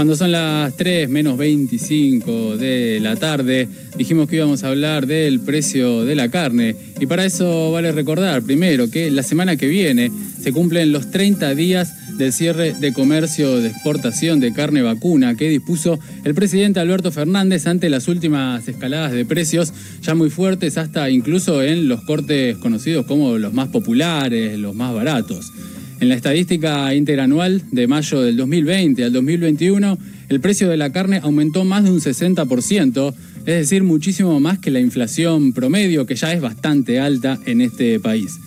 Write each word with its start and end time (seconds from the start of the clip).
Cuando 0.00 0.16
son 0.16 0.32
las 0.32 0.74
3 0.78 1.10
menos 1.10 1.36
25 1.36 2.56
de 2.56 3.00
la 3.02 3.16
tarde, 3.16 3.68
dijimos 3.98 4.30
que 4.30 4.36
íbamos 4.36 4.64
a 4.64 4.68
hablar 4.68 5.06
del 5.06 5.40
precio 5.40 6.06
de 6.06 6.14
la 6.14 6.30
carne. 6.30 6.74
Y 6.98 7.04
para 7.04 7.26
eso 7.26 7.70
vale 7.70 7.92
recordar, 7.92 8.40
primero, 8.42 8.90
que 8.90 9.10
la 9.10 9.22
semana 9.22 9.56
que 9.56 9.66
viene 9.66 10.10
se 10.42 10.54
cumplen 10.54 10.90
los 10.90 11.10
30 11.10 11.54
días 11.54 12.16
del 12.16 12.32
cierre 12.32 12.72
de 12.72 12.94
comercio 12.94 13.60
de 13.60 13.68
exportación 13.68 14.40
de 14.40 14.54
carne 14.54 14.80
vacuna 14.80 15.34
que 15.34 15.50
dispuso 15.50 15.98
el 16.24 16.34
presidente 16.34 16.80
Alberto 16.80 17.12
Fernández 17.12 17.66
ante 17.66 17.90
las 17.90 18.08
últimas 18.08 18.66
escaladas 18.66 19.12
de 19.12 19.26
precios 19.26 19.74
ya 20.00 20.14
muy 20.14 20.30
fuertes 20.30 20.78
hasta 20.78 21.10
incluso 21.10 21.62
en 21.62 21.88
los 21.88 22.00
cortes 22.04 22.56
conocidos 22.56 23.04
como 23.04 23.36
los 23.36 23.52
más 23.52 23.68
populares, 23.68 24.58
los 24.58 24.74
más 24.74 24.94
baratos. 24.94 25.52
En 26.00 26.08
la 26.08 26.14
estadística 26.14 26.94
interanual 26.94 27.62
de 27.70 27.86
mayo 27.86 28.22
del 28.22 28.34
2020 28.38 29.04
al 29.04 29.12
2021, 29.12 29.98
el 30.30 30.40
precio 30.40 30.66
de 30.70 30.78
la 30.78 30.92
carne 30.92 31.20
aumentó 31.22 31.66
más 31.66 31.84
de 31.84 31.90
un 31.90 32.00
60%, 32.00 33.14
es 33.40 33.44
decir, 33.44 33.82
muchísimo 33.82 34.40
más 34.40 34.58
que 34.58 34.70
la 34.70 34.80
inflación 34.80 35.52
promedio, 35.52 36.06
que 36.06 36.14
ya 36.14 36.32
es 36.32 36.40
bastante 36.40 37.00
alta 37.00 37.38
en 37.44 37.60
este 37.60 38.00
país. 38.00 38.38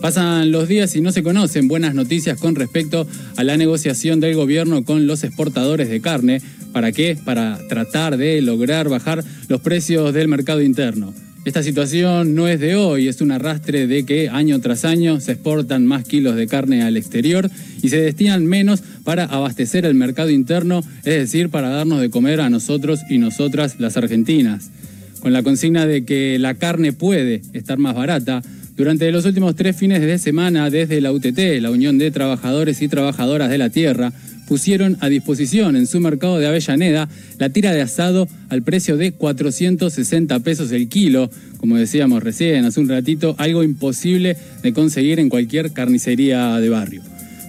Pasan 0.00 0.52
los 0.52 0.68
días 0.68 0.94
y 0.94 1.00
no 1.00 1.10
se 1.10 1.24
conocen 1.24 1.66
buenas 1.66 1.96
noticias 1.96 2.38
con 2.38 2.54
respecto 2.54 3.08
a 3.36 3.42
la 3.42 3.56
negociación 3.56 4.20
del 4.20 4.36
gobierno 4.36 4.84
con 4.84 5.08
los 5.08 5.24
exportadores 5.24 5.88
de 5.88 6.00
carne. 6.00 6.40
¿Para 6.72 6.92
qué? 6.92 7.18
Para 7.24 7.58
tratar 7.68 8.18
de 8.18 8.40
lograr 8.40 8.88
bajar 8.88 9.24
los 9.48 9.60
precios 9.60 10.14
del 10.14 10.28
mercado 10.28 10.62
interno. 10.62 11.12
Esta 11.42 11.62
situación 11.62 12.34
no 12.34 12.48
es 12.48 12.60
de 12.60 12.76
hoy, 12.76 13.08
es 13.08 13.22
un 13.22 13.32
arrastre 13.32 13.86
de 13.86 14.04
que 14.04 14.28
año 14.28 14.60
tras 14.60 14.84
año 14.84 15.20
se 15.20 15.32
exportan 15.32 15.86
más 15.86 16.04
kilos 16.04 16.36
de 16.36 16.46
carne 16.46 16.82
al 16.82 16.98
exterior 16.98 17.50
y 17.80 17.88
se 17.88 17.98
destinan 17.98 18.44
menos 18.44 18.82
para 19.04 19.24
abastecer 19.24 19.86
el 19.86 19.94
mercado 19.94 20.28
interno, 20.28 20.84
es 20.98 21.14
decir, 21.14 21.48
para 21.48 21.70
darnos 21.70 22.02
de 22.02 22.10
comer 22.10 22.42
a 22.42 22.50
nosotros 22.50 23.00
y 23.08 23.16
nosotras 23.16 23.76
las 23.78 23.96
argentinas. 23.96 24.70
Con 25.20 25.32
la 25.32 25.42
consigna 25.42 25.86
de 25.86 26.04
que 26.04 26.38
la 26.38 26.54
carne 26.56 26.92
puede 26.92 27.40
estar 27.54 27.78
más 27.78 27.94
barata, 27.94 28.42
durante 28.76 29.10
los 29.10 29.24
últimos 29.24 29.56
tres 29.56 29.76
fines 29.76 30.02
de 30.02 30.18
semana 30.18 30.68
desde 30.68 31.00
la 31.00 31.12
UTT, 31.12 31.38
la 31.60 31.70
Unión 31.70 31.96
de 31.96 32.10
Trabajadores 32.10 32.82
y 32.82 32.88
Trabajadoras 32.88 33.48
de 33.48 33.58
la 33.58 33.70
Tierra, 33.70 34.12
pusieron 34.50 34.96
a 34.98 35.08
disposición 35.08 35.76
en 35.76 35.86
su 35.86 36.00
mercado 36.00 36.40
de 36.40 36.48
Avellaneda 36.48 37.08
la 37.38 37.50
tira 37.50 37.72
de 37.72 37.82
asado 37.82 38.26
al 38.48 38.64
precio 38.64 38.96
de 38.96 39.12
460 39.12 40.40
pesos 40.40 40.72
el 40.72 40.88
kilo, 40.88 41.30
como 41.58 41.76
decíamos 41.76 42.20
recién 42.20 42.64
hace 42.64 42.80
un 42.80 42.88
ratito, 42.88 43.36
algo 43.38 43.62
imposible 43.62 44.36
de 44.64 44.72
conseguir 44.72 45.20
en 45.20 45.28
cualquier 45.28 45.70
carnicería 45.70 46.56
de 46.56 46.68
barrio. 46.68 47.00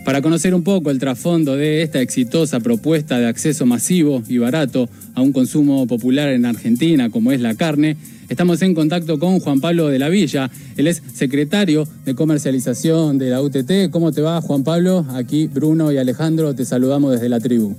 Para 0.06 0.22
conocer 0.22 0.54
un 0.54 0.62
poco 0.62 0.92
el 0.92 1.00
trasfondo 1.00 1.58
de 1.58 1.82
esta 1.82 2.02
exitosa 2.02 2.60
propuesta 2.60 3.18
de 3.18 3.26
acceso 3.26 3.66
masivo 3.66 4.22
y 4.30 4.38
barato 4.38 4.88
a 5.16 5.22
un 5.22 5.32
consumo 5.32 5.88
popular 5.88 6.30
en 6.30 6.46
Argentina 6.46 7.10
como 7.10 7.32
es 7.32 7.42
la 7.42 7.56
carne, 7.56 7.98
Estamos 8.32 8.62
en 8.62 8.74
contacto 8.74 9.20
con 9.20 9.42
Juan 9.42 9.60
Pablo 9.60 9.90
de 9.90 10.00
la 10.00 10.08
Villa. 10.08 10.50
Él 10.78 10.88
es 10.88 11.04
secretario 11.14 11.86
de 12.06 12.16
comercialización 12.16 13.18
de 13.18 13.30
la 13.30 13.42
UTT. 13.42 13.92
¿Cómo 13.92 14.14
te 14.14 14.22
va, 14.22 14.40
Juan 14.40 14.64
Pablo? 14.64 15.06
Aquí 15.16 15.48
Bruno 15.48 15.92
y 15.92 15.98
Alejandro 15.98 16.56
te 16.56 16.64
saludamos 16.64 17.12
desde 17.12 17.28
la 17.28 17.42
tribu. 17.42 17.76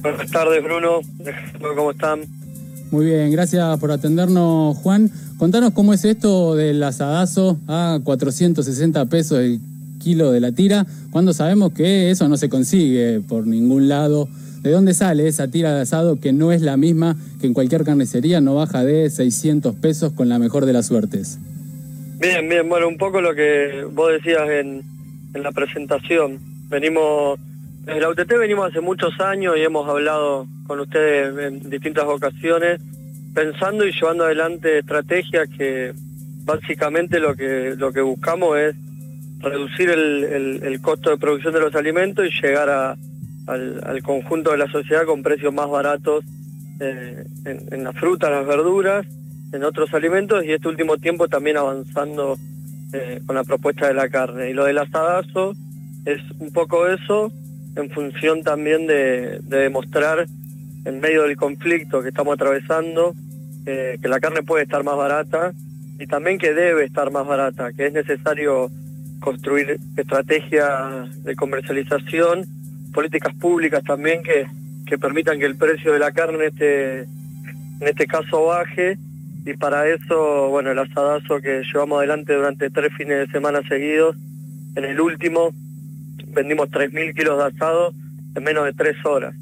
Buenas 0.00 0.30
tardes, 0.30 0.62
Bruno. 0.62 1.00
¿Cómo 1.74 1.90
están? 1.90 2.20
Muy 2.92 3.06
bien, 3.06 3.32
gracias 3.32 3.80
por 3.80 3.90
atendernos, 3.90 4.76
Juan. 4.76 5.10
Contanos 5.38 5.72
cómo 5.72 5.92
es 5.92 6.04
esto 6.04 6.54
del 6.54 6.80
asadazo 6.84 7.58
a 7.66 7.98
460 8.04 9.06
pesos 9.06 9.40
el 9.40 9.58
kilo 9.98 10.30
de 10.30 10.38
la 10.38 10.52
tira, 10.52 10.86
cuando 11.10 11.32
sabemos 11.32 11.72
que 11.72 12.12
eso 12.12 12.28
no 12.28 12.36
se 12.36 12.48
consigue 12.48 13.22
por 13.28 13.44
ningún 13.44 13.88
lado 13.88 14.28
¿De 14.62 14.70
dónde 14.70 14.92
sale 14.92 15.26
esa 15.26 15.48
tira 15.48 15.74
de 15.74 15.80
asado 15.80 16.20
que 16.20 16.34
no 16.34 16.52
es 16.52 16.60
la 16.60 16.76
misma 16.76 17.16
que 17.40 17.46
en 17.46 17.54
cualquier 17.54 17.82
carnicería, 17.82 18.42
no 18.42 18.56
baja 18.56 18.84
de 18.84 19.08
600 19.08 19.74
pesos 19.76 20.12
con 20.12 20.28
la 20.28 20.38
mejor 20.38 20.66
de 20.66 20.74
las 20.74 20.86
suertes? 20.86 21.38
Bien, 22.18 22.46
bien, 22.46 22.68
bueno, 22.68 22.86
un 22.86 22.98
poco 22.98 23.22
lo 23.22 23.34
que 23.34 23.86
vos 23.90 24.12
decías 24.12 24.48
en, 24.50 24.82
la 25.32 25.50
presentación. 25.52 26.38
Venimos, 26.68 27.38
desde 27.86 28.00
la 28.00 28.10
UTT 28.10 28.28
venimos 28.38 28.68
hace 28.68 28.82
muchos 28.82 29.18
años 29.20 29.54
y 29.56 29.62
hemos 29.62 29.88
hablado 29.88 30.46
con 30.66 30.80
ustedes 30.80 31.38
en 31.38 31.70
distintas 31.70 32.04
ocasiones, 32.04 32.82
pensando 33.32 33.86
y 33.86 33.92
llevando 33.92 34.24
adelante 34.24 34.80
estrategias 34.80 35.48
que 35.56 35.94
básicamente 36.44 37.18
lo 37.18 37.34
que, 37.34 37.74
lo 37.78 37.92
que 37.92 38.02
buscamos 38.02 38.58
es 38.58 38.76
reducir 39.38 39.88
el 39.88 40.78
costo 40.82 41.08
de 41.08 41.16
producción 41.16 41.54
de 41.54 41.60
los 41.60 41.74
alimentos 41.74 42.26
y 42.26 42.42
llegar 42.42 42.68
a 42.68 42.96
al, 43.46 44.02
conjunto 44.02 44.52
de 44.52 44.58
la 44.58 44.70
sociedad 44.70 45.04
con 45.04 45.22
precios 45.22 45.52
más 45.52 45.68
baratos 45.68 46.24
eh, 46.80 47.24
en, 47.44 47.84
las 47.84 47.94
frutas, 47.96 48.30
las 48.30 48.46
verduras, 48.46 49.06
en 49.52 49.64
otros 49.64 49.92
alimentos 49.92 50.44
y 50.44 50.52
este 50.52 50.68
último 50.68 50.96
tiempo 50.96 51.28
también 51.28 51.56
avanzando 51.56 52.36
eh, 52.92 53.20
con 53.26 53.36
la 53.36 53.44
propuesta 53.44 53.88
de 53.88 53.94
la 53.94 54.08
carne. 54.08 54.50
Y 54.50 54.54
lo 54.54 54.64
del 54.64 54.78
asadazo 54.78 55.52
es 56.04 56.20
un 56.38 56.52
poco 56.52 56.86
eso 56.86 57.32
en 57.76 57.90
función 57.90 58.42
también 58.42 58.86
de, 58.86 59.40
demostrar 59.42 60.26
en 60.84 61.00
medio 61.00 61.24
del 61.24 61.36
conflicto 61.36 62.02
que 62.02 62.08
estamos 62.08 62.34
atravesando 62.34 63.14
eh, 63.66 63.98
que 64.00 64.08
la 64.08 64.20
carne 64.20 64.42
puede 64.42 64.64
estar 64.64 64.82
más 64.82 64.96
barata 64.96 65.52
y 65.98 66.06
también 66.06 66.38
que 66.38 66.54
debe 66.54 66.84
estar 66.84 67.10
más 67.10 67.26
barata, 67.26 67.72
que 67.74 67.86
es 67.86 67.92
necesario 67.92 68.70
construir 69.20 69.78
estrategias 69.96 71.22
de 71.24 71.36
comercialización 71.36 72.46
políticas 72.92 73.34
públicas 73.34 73.82
también 73.84 74.22
que, 74.22 74.46
que 74.86 74.98
permitan 74.98 75.38
que 75.38 75.46
el 75.46 75.56
precio 75.56 75.92
de 75.92 75.98
la 75.98 76.12
carne 76.12 76.38
en 76.38 76.44
este, 76.50 77.00
en 77.00 77.88
este 77.88 78.06
caso 78.06 78.46
baje 78.46 78.98
y 79.46 79.54
para 79.54 79.88
eso, 79.88 80.48
bueno, 80.48 80.70
el 80.70 80.78
asadazo 80.78 81.40
que 81.40 81.62
llevamos 81.62 81.98
adelante 81.98 82.34
durante 82.34 82.70
tres 82.70 82.92
fines 82.96 83.26
de 83.26 83.32
semana 83.32 83.62
seguidos, 83.68 84.16
en 84.76 84.84
el 84.84 85.00
último 85.00 85.52
vendimos 86.28 86.68
3.000 86.70 87.14
kilos 87.14 87.38
de 87.38 87.44
asado 87.44 87.92
en 88.34 88.44
menos 88.44 88.64
de 88.64 88.72
tres 88.72 88.96
horas. 89.04 89.34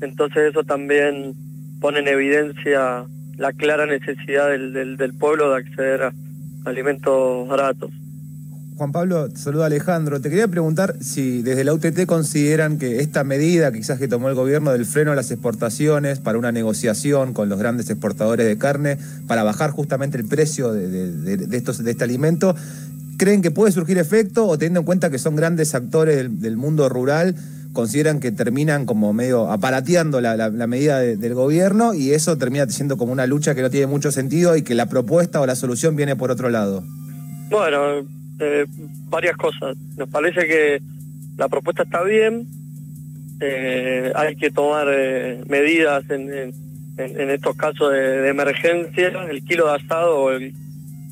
Entonces 0.00 0.50
eso 0.50 0.64
también 0.64 1.34
pone 1.80 1.98
en 1.98 2.08
evidencia 2.08 3.04
la 3.36 3.52
clara 3.52 3.86
necesidad 3.86 4.48
del, 4.48 4.96
del 4.96 5.14
pueblo 5.14 5.50
de 5.50 5.58
acceder 5.58 6.02
a 6.02 6.12
alimentos 6.64 7.48
baratos. 7.48 7.90
Juan 8.80 8.92
Pablo, 8.92 9.28
saluda 9.34 9.66
Alejandro. 9.66 10.22
Te 10.22 10.30
quería 10.30 10.48
preguntar 10.48 10.96
si 11.02 11.42
desde 11.42 11.64
la 11.64 11.74
UTT 11.74 12.06
consideran 12.06 12.78
que 12.78 13.00
esta 13.00 13.24
medida 13.24 13.70
quizás 13.72 13.98
que 13.98 14.08
tomó 14.08 14.30
el 14.30 14.34
gobierno 14.34 14.72
del 14.72 14.86
freno 14.86 15.12
a 15.12 15.14
las 15.14 15.30
exportaciones 15.30 16.18
para 16.18 16.38
una 16.38 16.50
negociación 16.50 17.34
con 17.34 17.50
los 17.50 17.58
grandes 17.58 17.90
exportadores 17.90 18.46
de 18.46 18.56
carne 18.56 18.96
para 19.26 19.42
bajar 19.42 19.70
justamente 19.70 20.16
el 20.16 20.24
precio 20.24 20.72
de, 20.72 21.46
estos, 21.54 21.84
de 21.84 21.90
este 21.90 22.04
alimento, 22.04 22.56
¿creen 23.18 23.42
que 23.42 23.50
puede 23.50 23.70
surgir 23.70 23.98
efecto 23.98 24.46
o 24.46 24.56
teniendo 24.56 24.80
en 24.80 24.86
cuenta 24.86 25.10
que 25.10 25.18
son 25.18 25.36
grandes 25.36 25.74
actores 25.74 26.40
del, 26.40 26.56
mundo 26.56 26.88
rural? 26.88 27.36
consideran 27.74 28.18
que 28.18 28.32
terminan 28.32 28.86
como 28.86 29.12
medio 29.12 29.52
aparateando 29.52 30.22
la, 30.22 30.66
medida 30.66 31.00
del 31.00 31.34
gobierno 31.34 31.92
y 31.92 32.12
eso 32.12 32.38
termina 32.38 32.66
siendo 32.66 32.96
como 32.96 33.12
una 33.12 33.26
lucha 33.26 33.54
que 33.54 33.60
no 33.60 33.68
tiene 33.68 33.88
mucho 33.88 34.10
sentido 34.10 34.56
y 34.56 34.62
que 34.62 34.74
la 34.74 34.86
propuesta 34.86 35.38
o 35.42 35.46
la 35.46 35.54
solución 35.54 35.96
viene 35.96 36.16
por 36.16 36.30
otro 36.30 36.48
lado. 36.48 36.82
Bueno, 37.50 38.06
eh, 38.40 38.66
varias 39.08 39.36
cosas. 39.36 39.76
Nos 39.96 40.08
parece 40.08 40.46
que 40.46 40.80
la 41.36 41.48
propuesta 41.48 41.84
está 41.84 42.02
bien, 42.02 42.46
eh, 43.40 44.12
hay 44.14 44.36
que 44.36 44.50
tomar 44.50 44.86
eh, 44.90 45.42
medidas 45.48 46.04
en, 46.10 46.52
estos 46.96 47.56
casos 47.56 47.92
de, 47.92 48.28
emergencia. 48.28 49.08
El 49.30 49.42
kilo 49.44 49.66
de 49.66 49.76
asado 49.76 50.24
o, 50.24 50.38
de 50.38 50.52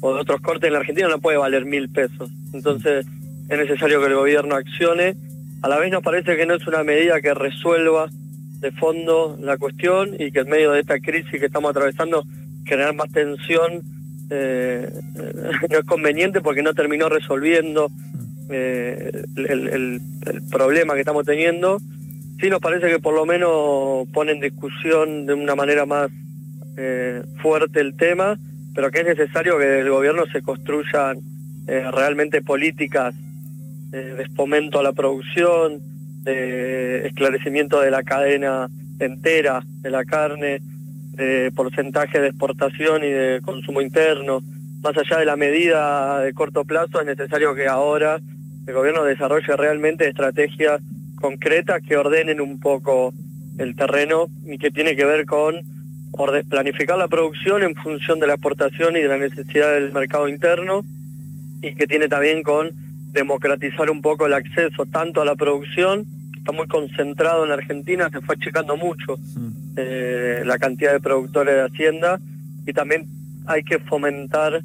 otros 0.00 0.40
cortes 0.42 0.66
en 0.66 0.74
la 0.74 0.80
Argentina 0.80 1.08
no 1.08 1.18
puede 1.18 1.38
valer 1.38 1.64
mil 1.64 1.88
pesos. 1.88 2.30
Entonces 2.52 3.06
es 3.48 3.58
necesario 3.58 4.00
que 4.00 4.08
el 4.08 4.14
gobierno 4.14 4.54
accione. 4.54 5.16
A 5.62 5.68
la 5.68 5.78
vez 5.78 5.90
nos 5.90 6.02
parece 6.02 6.36
que 6.36 6.44
no 6.44 6.54
es 6.54 6.66
una 6.66 6.84
medida 6.84 7.22
que 7.22 7.32
resuelva 7.32 8.10
de 8.60 8.70
fondo 8.72 9.38
la 9.40 9.56
cuestión 9.56 10.14
y 10.18 10.30
que 10.30 10.40
en 10.40 10.50
medio 10.50 10.72
de 10.72 10.80
esta 10.80 11.00
crisis 11.00 11.40
que 11.40 11.46
estamos 11.46 11.70
atravesando 11.70 12.24
generar 12.66 12.94
más 12.94 13.10
tensión 13.10 13.82
eh, 14.30 14.90
no 15.70 15.78
es 15.78 15.84
conveniente 15.84 16.40
porque 16.40 16.62
no 16.62 16.74
terminó 16.74 17.08
resolviendo 17.08 17.90
eh, 18.50 19.10
el, 19.36 20.00
problema 20.50 20.94
que 20.94 21.00
estamos 21.00 21.24
teniendo. 21.24 21.78
Sí 22.40 22.48
nos 22.50 22.60
parece 22.60 22.88
que 22.88 22.98
por 22.98 23.14
lo 23.14 23.26
menos 23.26 24.06
pone 24.12 24.32
en 24.32 24.40
discusión 24.40 25.26
de 25.26 25.34
una 25.34 25.54
manera 25.54 25.86
más 25.86 26.10
eh, 26.76 27.22
fuerte 27.42 27.80
el 27.80 27.96
tema, 27.96 28.38
pero 28.74 28.90
que 28.90 29.00
es 29.00 29.06
necesario 29.06 29.58
que 29.58 29.80
el 29.80 29.90
gobierno 29.90 30.24
se 30.32 30.42
construyan 30.42 31.18
realmente 31.66 32.40
políticas 32.40 33.14
de 33.90 34.26
fomento 34.34 34.80
a 34.80 34.82
la 34.82 34.92
producción, 34.92 35.80
de 36.22 37.06
esclarecimiento 37.06 37.78
de 37.80 37.90
la 37.90 38.02
cadena 38.02 38.68
entera 38.98 39.62
de 39.82 39.90
la 39.90 40.04
carne, 40.04 40.60
de 41.18 41.50
porcentaje 41.50 42.20
de 42.20 42.28
exportación 42.28 43.02
y 43.02 43.10
de 43.10 43.40
consumo 43.42 43.80
interno. 43.80 44.40
Más 44.82 44.96
allá 44.96 45.18
de 45.18 45.24
la 45.24 45.36
medida 45.36 46.20
de 46.20 46.32
corto 46.32 46.64
plazo, 46.64 47.00
es 47.00 47.06
necesario 47.06 47.54
que 47.56 47.66
ahora 47.66 48.20
el 48.66 48.74
gobierno 48.74 49.02
desarrolle 49.02 49.56
realmente 49.56 50.08
estrategias 50.08 50.80
concretas 51.16 51.82
que 51.82 51.96
ordenen 51.96 52.40
un 52.40 52.60
poco 52.60 53.12
el 53.58 53.74
terreno 53.74 54.28
y 54.46 54.58
que 54.58 54.70
tiene 54.70 54.94
que 54.94 55.04
ver 55.04 55.26
con 55.26 55.56
planificar 56.48 56.96
la 56.96 57.08
producción 57.08 57.64
en 57.64 57.74
función 57.74 58.20
de 58.20 58.28
la 58.28 58.34
exportación 58.34 58.96
y 58.96 59.00
de 59.00 59.08
la 59.08 59.18
necesidad 59.18 59.72
del 59.74 59.92
mercado 59.92 60.28
interno 60.28 60.84
y 61.60 61.74
que 61.74 61.88
tiene 61.88 62.08
también 62.08 62.44
con 62.44 62.70
democratizar 63.12 63.90
un 63.90 64.00
poco 64.00 64.26
el 64.26 64.34
acceso 64.34 64.86
tanto 64.86 65.20
a 65.20 65.24
la 65.24 65.34
producción, 65.34 66.04
que 66.32 66.38
está 66.38 66.52
muy 66.52 66.68
concentrado 66.68 67.44
en 67.44 67.50
Argentina, 67.50 68.08
se 68.10 68.20
fue 68.20 68.36
achicando 68.36 68.76
mucho 68.76 69.16
eh, 69.80 70.42
la 70.44 70.58
cantidad 70.58 70.92
de 70.92 70.98
productores 70.98 71.54
de 71.54 71.62
Hacienda 71.62 72.18
y 72.66 72.72
también 72.72 73.06
hay 73.46 73.62
que 73.62 73.78
fomentar 73.78 74.60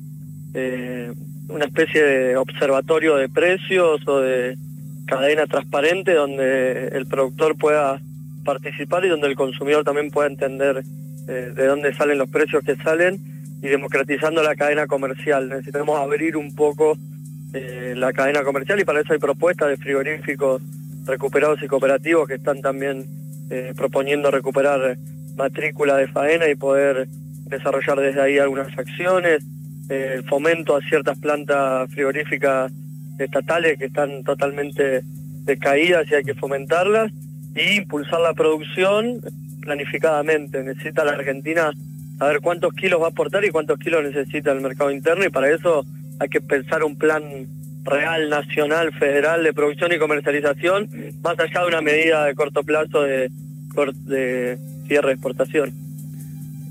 eh, 0.56 1.13
una 1.50 1.65
especie 1.65 2.04
de 2.04 2.36
observatorio 2.36 3.18
de 3.18 3.30
precios 3.30 4.01
o 4.07 4.21
de 4.21 4.57
cadena 5.06 5.45
transparente 5.45 6.15
donde 6.15 6.88
el 6.88 7.06
productor 7.06 7.56
pueda 7.56 8.01
participar 8.44 9.06
y 9.06 9.10
donde 9.10 9.27
el 9.27 9.36
consumidor 9.36 9.83
también 9.83 10.10
pueda 10.10 10.27
entender 10.27 10.83
eh, 11.27 11.51
de 11.56 11.68
dónde 11.68 11.94
salen 11.94 12.18
los 12.18 12.31
precios 12.31 12.63
que 12.63 12.75
salen 12.77 13.19
y 13.62 13.68
democratizando 13.68 14.42
la 14.42 14.56
cadena 14.56 14.88
comercial. 14.88 15.48
Necesitamos 15.48 16.00
abrir 16.00 16.38
un 16.38 16.56
poco 16.56 16.98
la 17.54 18.12
cadena 18.13 18.42
comercial 18.42 18.80
y 18.80 18.83
para 18.83 19.01
eso 19.01 19.13
hay 19.13 19.19
propuestas 19.19 19.69
de 19.69 19.77
frigoríficos 19.77 20.60
recuperados 21.06 21.62
y 21.62 21.68
cooperativos 21.68 22.27
que 22.27 22.33
están 22.33 22.62
también 22.62 23.06
eh, 23.53 23.71
proponiendo 23.77 24.31
recuperar 24.31 24.97
matrícula 25.35 25.95
de 25.95 26.07
faena 26.07 26.50
y 26.50 26.55
poder 26.55 27.07
desarrollar 27.45 28.00
desde 28.00 28.19
ahí 28.19 28.39
algunas 28.39 28.75
acciones, 28.75 29.44
eh, 29.89 30.23
fomento 30.27 30.75
a 30.75 30.81
ciertas 30.81 31.19
plantas 31.19 31.88
frigoríficas 31.91 32.71
estatales 33.19 33.77
que 33.77 33.85
están 33.85 34.23
totalmente 34.23 35.03
decaídas 35.44 36.09
y 36.09 36.15
hay 36.15 36.23
que 36.23 36.33
fomentarlas, 36.33 37.11
y 37.55 37.77
impulsar 37.77 38.21
la 38.21 38.33
producción 38.33 39.21
planificadamente. 39.61 40.63
Necesita 40.63 41.05
la 41.05 41.11
Argentina 41.11 41.69
saber 42.17 42.39
cuántos 42.41 42.73
kilos 42.73 43.00
va 43.00 43.05
a 43.05 43.09
aportar 43.09 43.45
y 43.45 43.51
cuántos 43.51 43.77
kilos 43.77 44.03
necesita 44.03 44.51
el 44.51 44.61
mercado 44.61 44.89
interno 44.89 45.25
y 45.25 45.29
para 45.29 45.51
eso 45.51 45.85
hay 46.19 46.29
que 46.29 46.41
pensar 46.41 46.83
un 46.83 46.97
plan 46.97 47.21
real, 47.83 48.31
nacional, 48.31 48.91
federal 48.94 49.44
de 49.44 49.53
producción 49.53 49.91
y 49.94 50.00
comercialización, 50.00 50.89
más 51.21 51.39
allá 51.39 51.61
de 51.61 51.67
una 51.67 51.81
medida 51.81 52.25
de 52.25 52.33
corto 52.33 52.63
plazo 52.63 53.03
de, 53.03 53.29
de 54.06 54.58
cierre 54.88 55.08
de 55.10 55.14
exportación. 55.14 55.74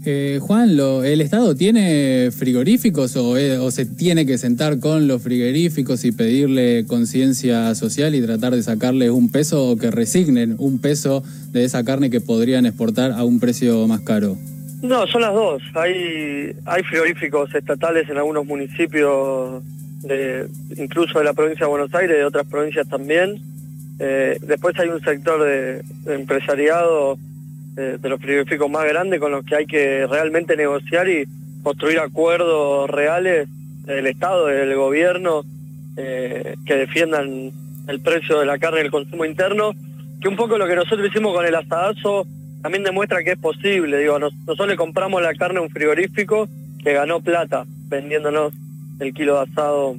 Eh, 0.04 0.40
Juan, 0.42 0.76
lo, 0.76 1.04
¿el 1.04 1.20
Estado 1.20 1.54
tiene 1.54 2.30
frigoríficos 2.36 3.14
o, 3.16 3.34
o, 3.34 3.70
se 3.70 3.86
tiene 3.86 4.26
que 4.26 4.36
sentar 4.36 4.80
con 4.80 5.06
los 5.06 5.22
frigoríficos 5.22 6.04
y 6.04 6.10
pedirle 6.10 6.86
conciencia 6.88 7.72
social 7.76 8.16
y 8.16 8.20
tratar 8.20 8.52
de 8.52 8.64
sacarles 8.64 9.10
un 9.10 9.30
peso 9.30 9.70
o 9.70 9.76
que 9.76 9.92
resignen 9.92 10.56
un 10.58 10.80
peso 10.80 11.22
de 11.52 11.64
esa 11.64 11.84
carne 11.84 12.10
que 12.10 12.20
podrían 12.20 12.66
exportar 12.66 13.12
a 13.12 13.22
un 13.22 13.38
precio 13.38 13.86
más 13.86 14.00
caro? 14.00 14.36
No, 14.82 15.06
son 15.06 15.22
las 15.22 15.32
dos. 15.32 15.62
Hay, 15.74 16.52
hay 16.64 16.82
frigoríficos 16.82 17.54
estatales 17.54 18.08
en 18.10 18.16
algunos 18.16 18.44
municipios 18.44 19.62
de, 20.02 20.48
incluso 20.76 21.20
de 21.20 21.24
la 21.24 21.32
provincia 21.32 21.66
de 21.66 21.70
Buenos 21.70 21.94
Aires, 21.94 22.16
de 22.16 22.24
otras 22.24 22.44
provincias 22.48 22.88
también. 22.88 23.40
Eh, 23.98 24.38
después 24.42 24.78
hay 24.78 24.88
un 24.88 25.00
sector 25.00 25.42
de, 25.42 25.82
empresariado 26.06 27.18
eh, 27.76 27.98
de 28.00 28.08
los 28.08 28.20
frigoríficos 28.20 28.70
más 28.70 28.84
grandes 28.84 29.20
con 29.20 29.32
los 29.32 29.44
que 29.44 29.56
hay 29.56 29.66
que 29.66 30.06
realmente 30.06 30.56
negociar 30.56 31.08
y 31.08 31.26
construir 31.62 32.00
acuerdos 32.00 32.90
reales 32.90 33.48
del 33.86 34.06
Estado, 34.06 34.46
del 34.46 34.74
gobierno, 34.74 35.44
eh, 35.96 36.56
que 36.64 36.76
defiendan 36.76 37.52
el 37.86 38.00
precio 38.00 38.38
de 38.38 38.46
la 38.46 38.58
carne 38.58 38.80
y 38.80 38.84
el 38.84 38.90
consumo 38.90 39.24
interno, 39.24 39.72
que 40.20 40.28
un 40.28 40.36
poco 40.36 40.58
lo 40.58 40.66
que 40.66 40.76
nosotros 40.76 41.08
hicimos 41.08 41.34
con 41.34 41.44
el 41.44 41.54
asadazo 41.54 42.26
también 42.62 42.84
demuestra 42.84 43.24
que 43.24 43.32
es 43.32 43.38
posible. 43.38 43.98
Digo, 43.98 44.18
nosotros 44.18 44.68
le 44.68 44.76
compramos 44.76 45.20
la 45.20 45.34
carne 45.34 45.58
a 45.58 45.62
un 45.62 45.70
frigorífico 45.70 46.48
que 46.82 46.92
ganó 46.92 47.20
plata 47.20 47.64
vendiéndonos 47.88 48.52
el 49.00 49.12
kilo 49.12 49.36
de 49.36 49.50
asado 49.50 49.96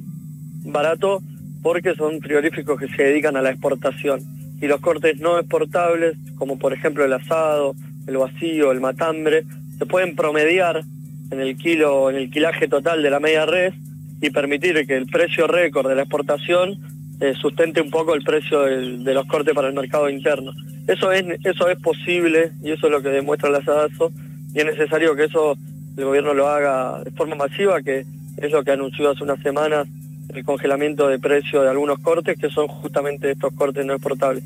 barato 0.64 1.22
porque 1.64 1.94
son 1.94 2.20
frigoríficos 2.20 2.78
que 2.78 2.88
se 2.88 3.04
dedican 3.04 3.38
a 3.38 3.42
la 3.42 3.48
exportación. 3.48 4.20
Y 4.60 4.66
los 4.66 4.82
cortes 4.82 5.18
no 5.18 5.38
exportables, 5.38 6.14
como 6.36 6.58
por 6.58 6.74
ejemplo 6.74 7.06
el 7.06 7.12
asado, 7.14 7.74
el 8.06 8.18
vacío, 8.18 8.70
el 8.70 8.82
matambre, 8.82 9.44
se 9.78 9.86
pueden 9.86 10.14
promediar 10.14 10.82
en 11.30 11.40
el 11.40 11.56
kilo, 11.56 12.10
en 12.10 12.16
el 12.16 12.30
kilaje 12.30 12.68
total 12.68 13.02
de 13.02 13.08
la 13.08 13.18
media 13.18 13.46
res 13.46 13.72
y 14.20 14.28
permitir 14.28 14.86
que 14.86 14.94
el 14.94 15.06
precio 15.06 15.46
récord 15.46 15.88
de 15.88 15.94
la 15.94 16.02
exportación 16.02 16.78
eh, 17.20 17.32
sustente 17.40 17.80
un 17.80 17.90
poco 17.90 18.14
el 18.14 18.22
precio 18.22 18.60
de 18.60 19.14
los 19.14 19.24
cortes 19.24 19.54
para 19.54 19.68
el 19.68 19.74
mercado 19.74 20.10
interno. 20.10 20.52
Eso 20.86 21.12
es, 21.12 21.24
eso 21.44 21.70
es 21.70 21.80
posible 21.80 22.52
y 22.62 22.72
eso 22.72 22.88
es 22.88 22.92
lo 22.92 23.00
que 23.00 23.08
demuestra 23.08 23.48
el 23.48 23.54
asadazo 23.54 24.12
y 24.52 24.60
es 24.60 24.66
necesario 24.66 25.16
que 25.16 25.24
eso 25.24 25.56
el 25.96 26.04
gobierno 26.04 26.34
lo 26.34 26.46
haga 26.46 27.02
de 27.02 27.10
forma 27.12 27.36
masiva, 27.36 27.80
que 27.80 28.04
es 28.36 28.52
lo 28.52 28.62
que 28.62 28.72
anunció 28.72 29.08
hace 29.08 29.24
unas 29.24 29.40
semanas 29.40 29.88
el 30.28 30.44
congelamiento 30.44 31.08
de 31.08 31.18
precio 31.18 31.62
de 31.62 31.70
algunos 31.70 31.98
cortes, 31.98 32.38
que 32.38 32.50
son 32.50 32.68
justamente 32.68 33.30
estos 33.30 33.52
cortes 33.54 33.84
no 33.84 33.94
exportables. 33.94 34.44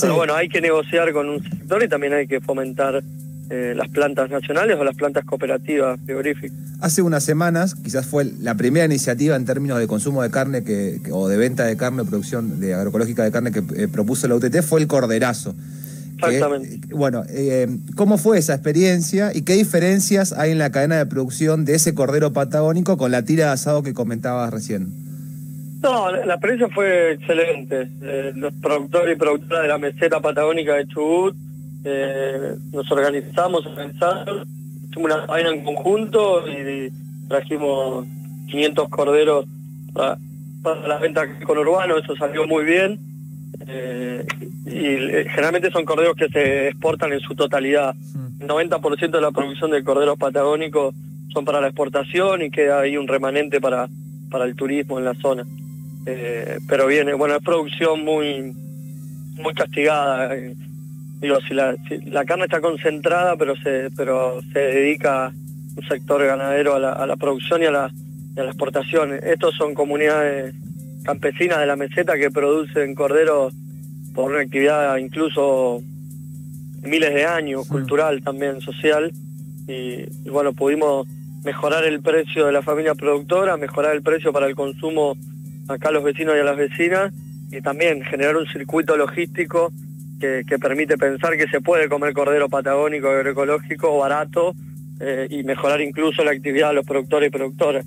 Pero 0.00 0.16
bueno, 0.16 0.34
hay 0.34 0.48
que 0.48 0.60
negociar 0.60 1.12
con 1.12 1.28
un 1.28 1.42
sector 1.42 1.82
y 1.82 1.88
también 1.88 2.12
hay 2.12 2.26
que 2.26 2.40
fomentar 2.40 3.02
eh, 3.50 3.72
las 3.74 3.88
plantas 3.88 4.28
nacionales 4.28 4.76
o 4.78 4.84
las 4.84 4.94
plantas 4.94 5.24
cooperativas 5.24 5.98
frigoríficas. 6.04 6.54
Hace 6.80 7.00
unas 7.00 7.24
semanas, 7.24 7.74
quizás 7.74 8.04
fue 8.04 8.30
la 8.40 8.54
primera 8.56 8.84
iniciativa 8.84 9.36
en 9.36 9.46
términos 9.46 9.78
de 9.78 9.86
consumo 9.86 10.22
de 10.22 10.30
carne 10.30 10.64
que, 10.64 11.00
o 11.10 11.28
de 11.28 11.38
venta 11.38 11.64
de 11.64 11.76
carne 11.76 12.02
o 12.02 12.04
producción 12.04 12.60
de 12.60 12.74
agroecológica 12.74 13.24
de 13.24 13.32
carne 13.32 13.50
que 13.50 13.62
eh, 13.76 13.88
propuso 13.88 14.28
la 14.28 14.34
UTT, 14.34 14.60
fue 14.60 14.80
el 14.80 14.86
corderazo. 14.86 15.54
Exactamente. 16.18 16.80
bueno, 16.94 17.22
eh, 17.28 17.68
¿cómo 17.94 18.18
fue 18.18 18.38
esa 18.38 18.52
experiencia 18.52 19.30
y 19.32 19.42
qué 19.42 19.54
diferencias 19.54 20.32
hay 20.32 20.50
en 20.50 20.58
la 20.58 20.70
cadena 20.70 20.96
de 20.96 21.06
producción 21.06 21.64
de 21.64 21.76
ese 21.76 21.94
cordero 21.94 22.32
patagónico 22.32 22.98
con 22.98 23.12
la 23.12 23.22
tira 23.22 23.46
de 23.46 23.52
asado 23.52 23.82
que 23.82 23.94
comentabas 23.94 24.52
recién? 24.52 25.07
No, 25.82 26.10
la, 26.10 26.34
experiencia 26.34 26.68
fue 26.74 27.12
excelente. 27.12 27.88
Eh, 28.02 28.32
los 28.34 28.52
productores 28.54 29.16
y 29.16 29.18
productoras 29.18 29.62
de 29.62 29.68
la 29.68 29.78
meseta 29.78 30.20
patagónica 30.20 30.74
de 30.74 30.86
Chubut 30.88 31.36
eh, 31.84 32.54
nos 32.72 32.90
organizamos, 32.90 33.64
organizamos, 33.64 34.46
hicimos 34.88 34.96
una 34.96 35.26
vaina 35.26 35.50
en 35.50 35.64
conjunto 35.64 36.44
y, 36.48 36.90
trajimos 37.28 38.06
500 38.48 38.88
corderos 38.88 39.44
para, 39.92 40.16
para 40.62 40.88
la 40.88 40.98
venta 40.98 41.38
con 41.40 41.58
Urbano, 41.58 41.98
eso 41.98 42.16
salió 42.16 42.46
muy 42.46 42.64
bien 42.64 42.98
eh, 43.66 44.24
y 44.66 44.86
eh, 44.86 45.26
generalmente 45.28 45.70
son 45.70 45.84
corderos 45.84 46.16
que 46.16 46.28
se 46.28 46.68
exportan 46.68 47.12
en 47.12 47.20
su 47.20 47.34
totalidad. 47.34 47.94
El 48.40 48.48
90% 48.48 49.10
de 49.10 49.20
la 49.20 49.30
producción 49.30 49.70
de 49.70 49.82
corderos 49.82 50.18
patagónicos 50.18 50.94
son 51.32 51.44
para 51.44 51.60
la 51.60 51.68
exportación 51.68 52.42
y 52.42 52.50
queda 52.50 52.80
ahí 52.80 52.96
un 52.96 53.08
remanente 53.08 53.60
para, 53.60 53.88
para 54.30 54.44
el 54.44 54.54
turismo 54.54 54.98
en 54.98 55.04
la 55.04 55.14
zona. 55.14 55.44
Eh, 56.10 56.58
pero 56.66 56.86
viene, 56.86 57.12
bueno, 57.12 57.36
es 57.36 57.42
producción 57.42 58.02
muy, 58.02 58.54
muy 59.34 59.52
castigada. 59.52 60.34
digo, 61.20 61.38
si 61.46 61.52
la, 61.52 61.76
la 62.06 62.24
carne 62.24 62.44
está 62.44 62.62
concentrada, 62.62 63.36
pero 63.36 63.54
se, 63.56 63.90
pero 63.94 64.40
se 64.52 64.58
dedica 64.58 65.30
un 65.76 65.86
sector 65.86 66.24
ganadero 66.24 66.74
a 66.74 66.78
la, 66.78 66.92
a 66.92 67.06
la 67.06 67.16
producción 67.16 67.62
y 67.62 67.66
a 67.66 67.70
la, 67.70 67.90
y 68.34 68.40
a 68.40 68.44
la 68.44 68.50
exportación. 68.50 69.12
Estos 69.22 69.54
son 69.56 69.74
comunidades 69.74 70.54
campesinas 71.04 71.58
de 71.58 71.66
la 71.66 71.76
meseta 71.76 72.16
que 72.16 72.30
producen 72.30 72.94
corderos 72.94 73.52
por 74.14 74.30
una 74.30 74.40
actividad 74.40 74.96
incluso 74.96 75.82
miles 76.82 77.12
de 77.12 77.26
años, 77.26 77.68
cultural 77.68 78.22
también, 78.22 78.62
social, 78.62 79.12
y, 79.66 80.04
bueno, 80.30 80.54
pudimos 80.54 81.06
mejorar 81.44 81.84
el 81.84 82.00
precio 82.00 82.46
de 82.46 82.52
la 82.52 82.62
familia 82.62 82.94
productora, 82.94 83.58
mejorar 83.58 83.94
el 83.94 84.02
precio 84.02 84.32
para 84.32 84.46
el 84.46 84.54
consumo 84.54 85.16
acá 85.68 85.90
a 85.90 85.92
los 85.92 86.04
vecinos 86.04 86.34
y 86.36 86.40
a 86.40 86.44
las 86.44 86.56
vecinas, 86.56 87.12
y 87.50 87.60
también 87.60 88.02
generar 88.02 88.36
un 88.36 88.46
circuito 88.46 88.96
logístico 88.96 89.72
que, 90.20 90.44
permite 90.60 90.98
pensar 90.98 91.36
que 91.36 91.48
se 91.48 91.60
puede 91.60 91.88
comer 91.88 92.12
cordero 92.12 92.48
patagónico 92.48 93.08
agroecológico 93.08 93.98
barato 93.98 94.54
eh, 95.00 95.28
y 95.30 95.44
mejorar 95.44 95.80
incluso 95.80 96.24
la 96.24 96.32
actividad 96.32 96.68
de 96.68 96.74
los 96.74 96.86
productores 96.86 97.28
y 97.28 97.30
productoras. 97.30 97.86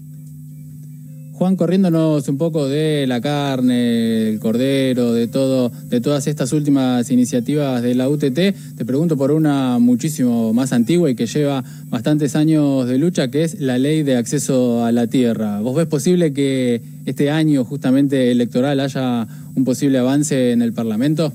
Juan, 1.41 1.55
corriéndonos 1.55 2.29
un 2.29 2.37
poco 2.37 2.67
de 2.67 3.07
la 3.07 3.19
carne, 3.19 4.29
el 4.29 4.39
cordero, 4.39 5.11
de 5.11 5.27
todo, 5.27 5.71
de 5.85 5.99
todas 5.99 6.27
estas 6.27 6.53
últimas 6.53 7.09
iniciativas 7.09 7.81
de 7.81 7.95
la 7.95 8.09
UTT, 8.09 8.35
te 8.77 8.85
pregunto 8.85 9.17
por 9.17 9.31
una 9.31 9.79
muchísimo 9.79 10.53
más 10.53 10.71
antigua 10.71 11.09
y 11.09 11.15
que 11.15 11.25
lleva 11.25 11.63
bastantes 11.89 12.35
años 12.35 12.87
de 12.87 12.99
lucha, 12.99 13.31
que 13.31 13.43
es 13.43 13.59
la 13.59 13.79
ley 13.79 14.03
de 14.03 14.17
acceso 14.17 14.85
a 14.85 14.91
la 14.91 15.07
tierra. 15.07 15.61
¿Vos 15.61 15.75
ves 15.75 15.87
posible 15.87 16.31
que 16.31 16.83
este 17.07 17.31
año 17.31 17.65
justamente 17.65 18.29
electoral 18.29 18.79
haya 18.79 19.27
un 19.55 19.65
posible 19.65 19.97
avance 19.97 20.51
en 20.51 20.61
el 20.61 20.73
Parlamento? 20.73 21.33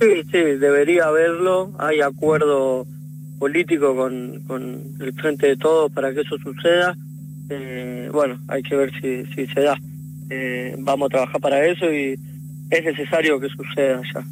Sí, 0.00 0.28
sí, 0.30 0.38
debería 0.60 1.06
haberlo. 1.06 1.72
Hay 1.80 2.02
acuerdo 2.02 2.86
político 3.40 3.96
con, 3.96 4.44
con 4.46 4.80
el 5.00 5.12
Frente 5.14 5.48
de 5.48 5.56
Todos 5.56 5.90
para 5.90 6.14
que 6.14 6.20
eso 6.20 6.38
suceda 6.38 6.96
eh, 7.50 8.08
bueno, 8.12 8.38
hay 8.48 8.62
que 8.62 8.76
ver 8.76 8.92
si, 9.00 9.46
se 9.46 9.60
da. 9.60 9.76
Eh, 10.30 10.76
vamos 10.78 11.06
a 11.06 11.10
trabajar 11.10 11.40
para 11.40 11.66
eso 11.66 11.92
y 11.92 12.18
es 12.70 12.84
necesario 12.84 13.40
que 13.40 13.48
suceda 13.48 14.00
ya. 14.14 14.24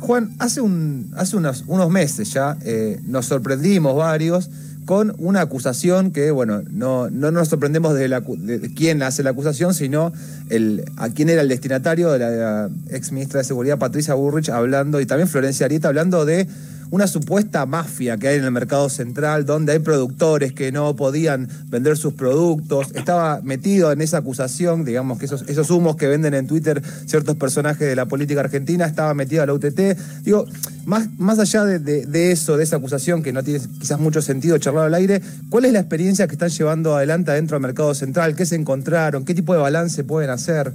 Juan, 0.00 0.30
hace, 0.38 0.60
un, 0.60 1.10
hace 1.16 1.36
unos, 1.36 1.64
unos 1.66 1.88
meses 1.90 2.32
ya 2.32 2.58
eh, 2.62 3.00
nos 3.06 3.26
sorprendimos 3.26 3.96
varios 3.96 4.50
con 4.84 5.14
una 5.18 5.40
acusación 5.40 6.10
que, 6.10 6.30
bueno, 6.30 6.62
no, 6.70 7.08
no 7.08 7.30
nos 7.30 7.48
sorprendemos 7.48 7.94
de, 7.94 8.08
la, 8.08 8.20
de 8.20 8.74
quién 8.74 9.02
hace 9.02 9.22
la 9.22 9.30
acusación, 9.30 9.72
sino 9.72 10.12
el, 10.50 10.84
a 10.96 11.08
quién 11.08 11.30
era 11.30 11.40
el 11.40 11.48
destinatario 11.48 12.12
de 12.12 12.18
la, 12.18 12.68
ex 12.90 13.12
ministra 13.12 13.38
de 13.38 13.44
Seguridad, 13.44 13.78
Patricia 13.78 14.14
Burrich, 14.14 14.50
hablando, 14.50 15.00
y 15.00 15.06
también 15.06 15.28
Florencia 15.28 15.66
Arieta, 15.66 15.88
hablando 15.88 16.26
de 16.26 16.46
una 16.94 17.08
supuesta 17.08 17.66
mafia 17.66 18.16
que 18.18 18.28
hay 18.28 18.38
en 18.38 18.44
el 18.44 18.52
mercado 18.52 18.88
central, 18.88 19.44
donde 19.44 19.72
hay 19.72 19.80
productores 19.80 20.52
que 20.52 20.70
no 20.70 20.94
podían 20.94 21.48
vender 21.66 21.96
sus 21.96 22.14
productos. 22.14 22.92
Estaba 22.94 23.40
metido 23.42 23.90
en 23.90 24.00
esa 24.00 24.18
acusación, 24.18 24.84
digamos 24.84 25.18
que 25.18 25.24
esos, 25.24 25.42
esos 25.48 25.70
humos 25.70 25.96
que 25.96 26.06
venden 26.06 26.34
en 26.34 26.46
Twitter 26.46 26.80
ciertos 27.06 27.34
personajes 27.34 27.88
de 27.88 27.96
la 27.96 28.06
política 28.06 28.38
argentina, 28.42 28.86
estaba 28.86 29.12
metido 29.12 29.42
a 29.42 29.46
la 29.46 29.54
UTT. 29.54 29.98
Digo, 30.22 30.46
más, 30.86 31.08
más 31.18 31.40
allá 31.40 31.64
de, 31.64 32.30
eso, 32.30 32.56
de 32.56 32.62
esa 32.62 32.76
acusación 32.76 33.24
que 33.24 33.32
no 33.32 33.42
tiene 33.42 33.58
quizás 33.80 33.98
mucho 33.98 34.22
sentido 34.22 34.56
charlar 34.58 34.84
al 34.84 34.94
aire, 34.94 35.20
¿cuál 35.50 35.64
es 35.64 35.72
la 35.72 35.80
experiencia 35.80 36.28
que 36.28 36.34
están 36.34 36.50
llevando 36.50 36.94
adelante 36.94 37.32
adentro 37.32 37.56
del 37.56 37.62
mercado 37.62 37.92
central? 37.94 38.36
¿Qué 38.36 38.46
se 38.46 38.54
encontraron? 38.54 39.24
¿Qué 39.24 39.34
tipo 39.34 39.52
de 39.52 39.58
balance 39.58 40.04
pueden 40.04 40.30
hacer? 40.30 40.72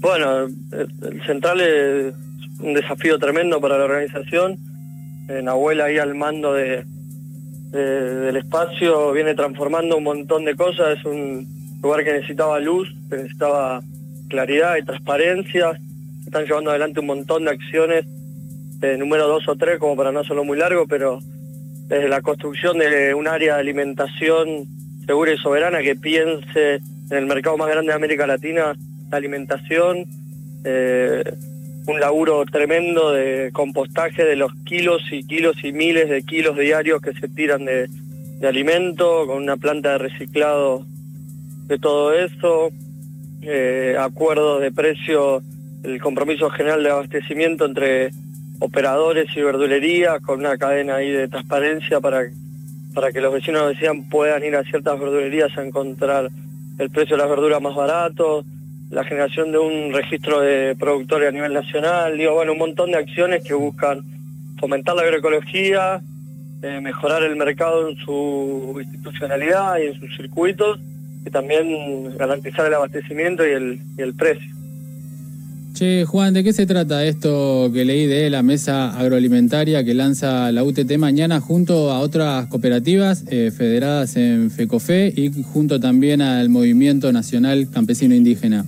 Bueno, 0.00 0.46
el 0.46 1.22
central 1.26 1.60
es 1.60 2.14
un 2.60 2.74
desafío 2.74 3.18
tremendo 3.18 3.60
para 3.60 3.78
la 3.78 3.84
organización. 3.84 4.56
En 5.28 5.48
abuela 5.48 5.84
ahí 5.84 5.98
al 5.98 6.14
mando 6.14 6.52
de, 6.52 6.84
del 7.70 8.36
espacio 8.36 9.12
viene 9.12 9.34
transformando 9.34 9.96
un 9.96 10.04
montón 10.04 10.44
de 10.44 10.54
cosas. 10.54 10.98
Es 10.98 11.04
un 11.04 11.46
lugar 11.82 12.04
que 12.04 12.12
necesitaba 12.12 12.60
luz, 12.60 12.88
que 13.10 13.16
necesitaba 13.16 13.82
claridad 14.28 14.76
y 14.76 14.84
transparencia. 14.84 15.78
Están 16.24 16.44
llevando 16.44 16.70
adelante 16.70 17.00
un 17.00 17.06
montón 17.06 17.44
de 17.44 17.50
acciones, 17.50 18.04
de 18.78 18.98
número 18.98 19.28
dos 19.28 19.48
o 19.48 19.56
tres, 19.56 19.78
como 19.78 19.96
para 19.96 20.12
no 20.12 20.20
hacerlo 20.20 20.44
muy 20.44 20.58
largo, 20.58 20.86
pero 20.86 21.20
desde 21.88 22.08
la 22.08 22.22
construcción 22.22 22.78
de 22.78 23.14
un 23.14 23.28
área 23.28 23.54
de 23.54 23.60
alimentación 23.60 24.66
segura 25.06 25.32
y 25.32 25.38
soberana 25.38 25.82
que 25.82 25.96
piense 25.96 26.76
en 27.10 27.16
el 27.16 27.26
mercado 27.26 27.56
más 27.56 27.68
grande 27.68 27.90
de 27.90 27.96
América 27.96 28.26
Latina, 28.26 28.74
la 29.10 29.16
alimentación. 29.16 30.06
Eh, 30.64 31.22
un 31.86 32.00
laburo 32.00 32.44
tremendo 32.44 33.12
de 33.12 33.50
compostaje 33.52 34.24
de 34.24 34.36
los 34.36 34.52
kilos 34.64 35.02
y 35.10 35.24
kilos 35.24 35.56
y 35.64 35.72
miles 35.72 36.08
de 36.08 36.22
kilos 36.22 36.56
diarios 36.56 37.00
que 37.02 37.12
se 37.12 37.28
tiran 37.28 37.64
de, 37.64 37.88
alimento, 38.46 39.26
con 39.26 39.42
una 39.42 39.56
planta 39.56 39.92
de 39.92 39.98
reciclado 39.98 40.84
de 41.66 41.78
todo 41.78 42.12
eso, 42.12 42.70
eh, 43.42 43.96
acuerdos 43.98 44.60
de 44.60 44.72
precio, 44.72 45.42
el 45.84 46.00
compromiso 46.00 46.50
general 46.50 46.82
de 46.82 46.90
abastecimiento 46.90 47.64
entre 47.66 48.10
operadores 48.58 49.26
y 49.36 49.42
verdulerías, 49.42 50.20
con 50.22 50.40
una 50.40 50.56
cadena 50.58 50.96
ahí 50.96 51.10
de 51.10 51.28
transparencia 51.28 52.00
para, 52.00 52.24
para 52.94 53.12
que 53.12 53.20
los 53.20 53.32
vecinos 53.32 53.68
decían 53.68 54.08
puedan 54.08 54.44
ir 54.44 54.56
a 54.56 54.64
ciertas 54.64 54.98
verdulerías 54.98 55.56
a 55.56 55.64
encontrar 55.64 56.28
el 56.78 56.90
precio 56.90 57.16
de 57.16 57.22
las 57.22 57.30
verduras 57.30 57.62
más 57.62 57.76
baratos 57.76 58.44
la 58.92 59.04
generación 59.04 59.50
de 59.52 59.58
un 59.58 59.94
registro 59.94 60.40
de 60.40 60.76
productores 60.78 61.30
a 61.30 61.32
nivel 61.32 61.54
nacional, 61.54 62.18
digo, 62.18 62.34
bueno, 62.34 62.52
un 62.52 62.58
montón 62.58 62.90
de 62.90 62.98
acciones 62.98 63.42
que 63.42 63.54
buscan 63.54 64.02
fomentar 64.60 64.94
la 64.94 65.02
agroecología, 65.02 66.02
eh, 66.62 66.78
mejorar 66.82 67.22
el 67.22 67.34
mercado 67.36 67.88
en 67.88 67.96
su 67.96 68.78
institucionalidad 68.78 69.78
y 69.78 69.86
en 69.86 69.94
sus 69.98 70.14
circuitos, 70.14 70.78
y 71.24 71.30
también 71.30 72.16
garantizar 72.18 72.66
el 72.66 72.74
abastecimiento 72.74 73.46
y 73.46 73.52
el, 73.52 73.80
y 73.96 74.02
el 74.02 74.14
precio. 74.14 74.46
Che, 75.72 76.04
Juan, 76.04 76.34
¿de 76.34 76.44
qué 76.44 76.52
se 76.52 76.66
trata 76.66 77.06
esto 77.06 77.70
que 77.72 77.86
leí 77.86 78.04
de 78.06 78.28
la 78.28 78.42
mesa 78.42 78.94
agroalimentaria 78.94 79.82
que 79.84 79.94
lanza 79.94 80.52
la 80.52 80.64
UTT 80.64 80.98
mañana 80.98 81.40
junto 81.40 81.90
a 81.90 82.00
otras 82.00 82.46
cooperativas 82.48 83.24
eh, 83.30 83.50
federadas 83.56 84.16
en 84.16 84.50
FECOFE 84.50 85.14
y 85.16 85.42
junto 85.44 85.80
también 85.80 86.20
al 86.20 86.50
Movimiento 86.50 87.10
Nacional 87.10 87.70
Campesino 87.70 88.14
Indígena? 88.14 88.66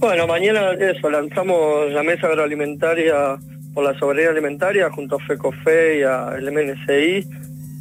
Bueno, 0.00 0.26
mañana 0.26 0.72
eso, 0.72 1.10
lanzamos 1.10 1.92
la 1.92 2.02
mesa 2.02 2.26
agroalimentaria 2.26 3.36
por 3.74 3.84
la 3.84 3.98
soberanía 3.98 4.30
alimentaria 4.30 4.88
junto 4.88 5.16
a 5.16 5.18
FECOFE 5.18 5.98
y 5.98 6.02
al 6.02 6.50
MNCI, 6.50 7.28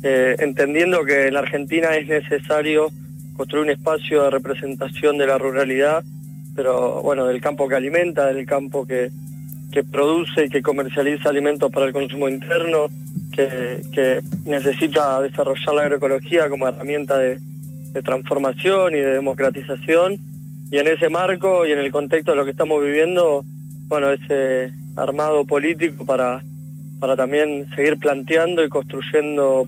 eh, 0.04 0.36
entendiendo 0.40 1.06
que 1.06 1.28
en 1.28 1.36
la 1.36 1.40
Argentina 1.40 1.96
es 1.96 2.10
necesario 2.10 2.90
construir 3.38 3.64
un 3.64 3.72
espacio 3.72 4.24
de 4.24 4.32
representación 4.32 5.18
de 5.18 5.28
la 5.28 5.38
ruralidad, 5.38 6.04
pero 6.58 7.02
bueno, 7.02 7.26
del 7.26 7.40
campo 7.40 7.70
que 7.70 7.76
alimenta, 7.76 8.26
del 8.26 8.46
campo 8.46 8.86
que, 8.86 9.12
que 9.72 9.86
produce 9.86 10.48
y 10.48 10.50
que 10.50 10.62
comercializa 10.62 11.30
alimentos 11.30 11.72
para 11.72 11.86
el 11.86 11.94
consumo 11.94 12.28
interno, 12.28 12.90
que, 13.34 14.20
necesita 14.44 15.22
desarrollar 15.22 15.74
la 15.74 15.82
agroecología 15.84 16.50
como 16.50 16.68
herramienta 16.68 17.18
de 17.18 17.40
transformación 18.04 18.94
y 18.94 18.98
de 18.98 19.14
democratización 19.14 20.20
y 20.72 20.78
en 20.78 20.88
ese 20.88 21.10
marco 21.10 21.66
y 21.66 21.72
en 21.72 21.80
el 21.80 21.92
contexto 21.92 22.32
de 22.32 22.38
lo 22.38 22.46
que 22.46 22.52
estamos 22.52 22.84
viviendo, 22.84 23.44
bueno, 23.88 24.12
ese 24.12 24.72
armado 24.96 25.46
político 25.46 26.06
para, 26.06 26.44
para 27.00 27.16
también 27.16 27.68
seguir 27.76 27.98
planteando 27.98 28.64
y 28.64 28.70
construyendo 28.70 29.68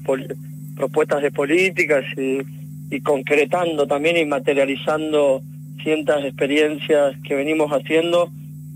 propuestas 0.75 1.21
de 1.23 1.31
políticas 1.31 2.05
y, 2.17 2.99
concretando 3.01 3.87
también 3.87 4.17
y 4.17 4.25
materializando 4.25 5.41
cientas 5.81 6.23
experiencias 6.25 7.15
que 7.25 7.35
venimos 7.35 7.71
haciendo 7.71 8.29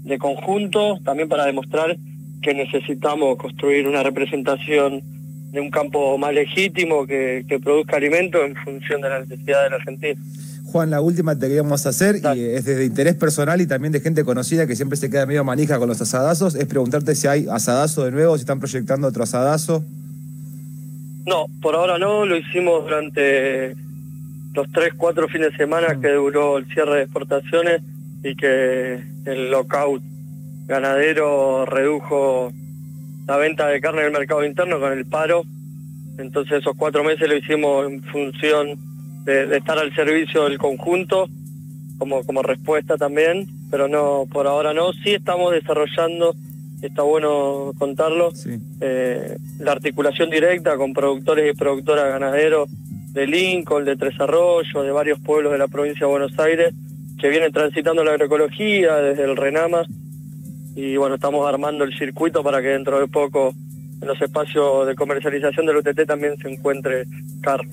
de 0.03 0.17
conjunto, 0.17 0.99
también 1.03 1.27
para 1.27 1.45
demostrar 1.45 1.97
que 2.41 2.53
necesitamos 2.53 3.37
construir 3.37 3.87
una 3.87 4.03
representación 4.03 5.01
de 5.51 5.59
un 5.59 5.69
campo 5.69 6.17
más 6.17 6.33
legítimo 6.33 7.05
que, 7.05 7.43
que 7.47 7.59
produzca 7.59 7.97
alimentos 7.97 8.41
en 8.45 8.55
función 8.55 9.01
de 9.01 9.09
la 9.09 9.19
necesidad 9.19 9.63
de 9.63 9.69
la 9.69 9.75
Argentina. 9.75 10.19
Juan, 10.65 10.89
la 10.89 10.99
última 10.99 11.35
te 11.35 11.47
queríamos 11.47 11.85
hacer, 11.85 12.17
y 12.35 12.39
es 12.41 12.65
de 12.65 12.83
interés 12.83 13.15
personal 13.15 13.61
y 13.61 13.67
también 13.67 13.93
de 13.93 14.01
gente 14.01 14.25
conocida 14.25 14.67
que 14.67 14.75
siempre 14.75 14.97
se 14.97 15.09
queda 15.09 15.25
medio 15.25 15.43
manija 15.43 15.77
con 15.77 15.87
los 15.87 16.01
asadazos, 16.01 16.55
es 16.55 16.65
preguntarte 16.65 17.15
si 17.15 17.27
hay 17.27 17.47
asadazo 17.49 18.03
de 18.03 18.11
nuevo, 18.11 18.35
si 18.35 18.41
están 18.41 18.59
proyectando 18.59 19.07
otro 19.07 19.23
asadazo. 19.23 19.83
No, 21.25 21.45
por 21.61 21.75
ahora 21.75 21.97
no, 21.97 22.25
lo 22.25 22.35
hicimos 22.35 22.83
durante 22.83 23.75
los 24.53 24.71
tres, 24.71 24.93
cuatro 24.95 25.27
fines 25.27 25.51
de 25.51 25.57
semana 25.57 25.99
que 26.01 26.09
duró 26.11 26.57
el 26.57 26.65
cierre 26.67 26.97
de 26.97 27.03
exportaciones 27.03 27.81
y 28.23 28.35
que 28.35 29.03
el 29.25 29.51
lockout 29.51 30.01
ganadero 30.65 31.65
redujo 31.65 32.51
la 33.27 33.37
venta 33.37 33.67
de 33.67 33.81
carne 33.81 34.01
en 34.01 34.07
el 34.07 34.13
mercado 34.13 34.43
interno 34.43 34.79
con 34.79 34.93
el 34.93 35.05
paro. 35.05 35.43
Entonces 36.17 36.59
esos 36.59 36.75
cuatro 36.77 37.03
meses 37.03 37.27
lo 37.27 37.35
hicimos 37.35 37.87
en 37.87 38.03
función 38.03 38.94
de, 39.25 39.57
estar 39.57 39.77
al 39.77 39.93
servicio 39.93 40.45
del 40.45 40.57
conjunto 40.57 41.27
como, 41.97 42.23
como 42.23 42.41
respuesta 42.41 42.97
también, 42.97 43.47
pero 43.69 43.87
no, 43.87 44.25
por 44.31 44.47
ahora 44.47 44.73
no. 44.73 44.93
Sí 44.93 45.13
estamos 45.13 45.51
desarrollando, 45.53 46.35
está 46.81 47.01
bueno 47.01 47.71
contarlo, 47.77 48.31
eh, 48.81 49.37
la 49.59 49.71
articulación 49.71 50.29
directa 50.29 50.77
con 50.77 50.93
productores 50.93 51.53
y 51.53 51.57
productoras 51.57 52.09
ganaderos 52.09 52.69
de 53.11 53.27
Lincoln, 53.27 53.85
de 53.85 53.95
Tres 53.95 54.19
Arroyos, 54.19 54.85
de 54.85 54.91
varios 54.91 55.19
pueblos 55.19 55.53
de 55.53 55.57
la 55.57 55.67
provincia 55.67 56.05
de 56.05 56.11
Buenos 56.11 56.37
Aires, 56.37 56.73
que 57.19 57.29
vienen 57.29 57.51
transitando 57.53 58.03
la 58.03 58.11
agroecología 58.11 58.97
desde 58.97 59.23
el 59.23 59.37
Renama. 59.37 59.83
Y 60.75 60.97
bueno, 60.97 61.15
estamos 61.15 61.47
armando 61.47 61.85
el 61.85 61.97
circuito 61.97 62.43
para 62.43 62.61
que 62.61 62.67
dentro 62.67 62.99
de 62.99 63.07
poco 63.07 63.53
en 64.01 64.07
los 64.07 64.21
espacios 64.21 64.85
de 64.85 64.95
comercialización 64.95 65.65
del 65.65 65.77
UTT 65.77 66.05
también 66.05 66.37
se 66.37 66.49
encuentre 66.49 67.05
carne. 67.41 67.71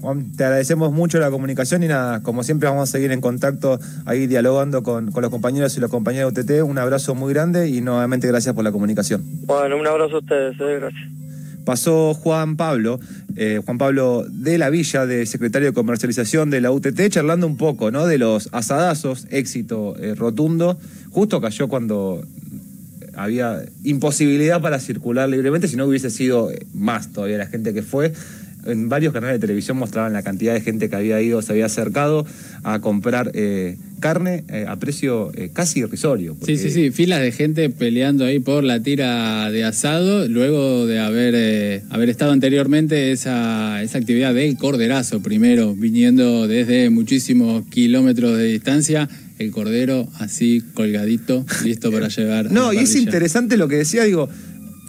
Juan, 0.00 0.30
te 0.36 0.44
agradecemos 0.44 0.92
mucho 0.92 1.18
la 1.18 1.30
comunicación 1.30 1.82
y 1.82 1.88
nada, 1.88 2.22
como 2.22 2.44
siempre 2.44 2.68
vamos 2.68 2.88
a 2.88 2.92
seguir 2.92 3.10
en 3.10 3.20
contacto 3.20 3.80
ahí 4.06 4.28
dialogando 4.28 4.84
con, 4.84 5.10
los 5.12 5.30
compañeros 5.30 5.76
y 5.76 5.80
las 5.80 5.90
compañeras 5.90 6.32
de 6.32 6.42
UTT. 6.42 6.68
Un 6.68 6.78
abrazo 6.78 7.16
muy 7.16 7.32
grande 7.34 7.68
y 7.68 7.80
nuevamente 7.80 8.28
gracias 8.28 8.54
por 8.54 8.62
la 8.62 8.70
comunicación. 8.70 9.24
Bueno, 9.46 9.76
un 9.76 9.86
abrazo 9.86 10.16
a 10.16 10.18
ustedes, 10.20 10.54
eh, 10.60 10.78
gracias. 10.78 11.02
pasó 11.64 12.14
Juan 12.14 12.56
Pablo, 12.56 13.00
eh, 13.36 13.60
Juan 13.64 13.78
Pablo 13.78 14.24
de 14.28 14.58
la 14.58 14.70
Villa, 14.70 15.04
de 15.04 15.26
secretario 15.26 15.68
de 15.68 15.74
comercialización 15.74 16.50
de 16.50 16.60
la 16.60 16.70
UTT, 16.70 17.08
charlando 17.08 17.48
un 17.48 17.56
poco 17.56 17.90
¿no? 17.90 18.06
de 18.06 18.18
los 18.18 18.48
asadazos, 18.52 19.26
éxito 19.30 19.96
eh, 19.98 20.14
rotundo. 20.14 20.78
Justo 21.10 21.40
cayó 21.40 21.66
cuando 21.66 22.22
había 23.16 23.64
imposibilidad 23.82 24.62
para 24.62 24.78
circular 24.78 25.28
libremente, 25.28 25.66
si 25.66 25.74
no 25.74 25.86
hubiese 25.86 26.08
sido 26.08 26.50
más 26.72 27.12
todavía 27.12 27.36
la 27.36 27.46
gente 27.46 27.74
que 27.74 27.82
fue 27.82 28.12
en 28.66 28.88
varios 28.88 29.12
canales 29.12 29.36
de 29.36 29.40
televisión 29.40 29.76
mostraban 29.76 30.12
la 30.12 30.22
cantidad 30.22 30.54
de 30.54 30.60
gente 30.60 30.88
que 30.88 30.96
había 30.96 31.20
ido, 31.20 31.40
se 31.42 31.52
había 31.52 31.66
acercado 31.66 32.26
a 32.62 32.80
comprar 32.80 33.30
eh, 33.34 33.76
carne 34.00 34.44
eh, 34.48 34.66
a 34.68 34.76
precio 34.76 35.32
eh, 35.34 35.50
casi 35.52 35.80
irrisorio. 35.80 36.36
Sí, 36.44 36.56
sí, 36.56 36.70
sí, 36.70 36.90
filas 36.90 37.20
de 37.20 37.32
gente 37.32 37.70
peleando 37.70 38.24
ahí 38.24 38.38
por 38.38 38.64
la 38.64 38.80
tira 38.82 39.50
de 39.50 39.64
asado, 39.64 40.28
luego 40.28 40.86
de 40.86 40.98
haber, 40.98 41.82
haber 41.90 42.08
estado 42.08 42.32
anteriormente 42.32 43.12
esa, 43.12 43.82
esa 43.82 43.98
actividad 43.98 44.34
del 44.34 44.56
corderazo, 44.56 45.20
primero 45.20 45.74
viniendo 45.74 46.46
desde 46.46 46.90
muchísimos 46.90 47.66
kilómetros 47.66 48.36
de 48.36 48.44
distancia 48.44 49.08
el 49.38 49.52
cordero 49.52 50.08
así 50.18 50.62
colgadito, 50.74 51.46
listo 51.64 51.92
para 51.92 52.08
llevar. 52.16 52.50
No, 52.50 52.72
y 52.72 52.78
es 52.78 52.94
interesante 52.96 53.56
lo 53.56 53.68
que 53.68 53.76
decía, 53.76 54.04
digo, 54.04 54.28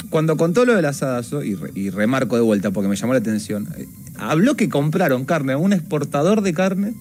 cuando 0.09 0.37
contó 0.37 0.65
lo 0.65 0.75
del 0.75 0.85
asadazo, 0.85 1.43
y, 1.43 1.89
remarco 1.89 2.35
de 2.35 2.41
vuelta 2.41 2.71
porque 2.71 2.89
me 2.89 2.95
llamó 2.95 3.13
la 3.13 3.19
atención, 3.19 3.67
eh, 3.77 3.87
habló 4.17 4.55
que 4.55 4.69
compraron 4.69 5.25
carne 5.25 5.53
a 5.53 5.57
un 5.57 5.73
exportador 5.73 6.41
de 6.41 6.53
carne 6.53 6.93